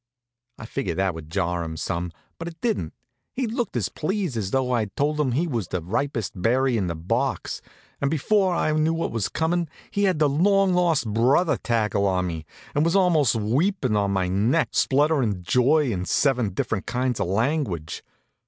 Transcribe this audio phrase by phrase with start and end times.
[0.57, 2.95] I figured that would jar him some, but it didn't.
[3.35, 6.87] He looked as pleased as though I'd told him he was the ripest berry in
[6.87, 7.61] the box,
[8.01, 12.25] and before I knew what was comin' he had the long lost brother tackle on
[12.25, 17.27] me, and was almost weepin' on my neck, splutterin' joy in seven different kinds of
[17.27, 18.03] language.